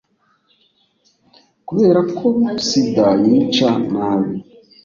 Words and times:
kubera 1.67 1.99
ko 2.17 2.27
sida 2.67 3.07
yica 3.25 3.69
nabi, 3.91 4.33